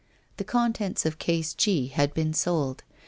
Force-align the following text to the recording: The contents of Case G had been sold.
The 0.37 0.43
contents 0.43 1.05
of 1.05 1.19
Case 1.19 1.53
G 1.53 1.89
had 1.89 2.15
been 2.15 2.33
sold. 2.33 2.83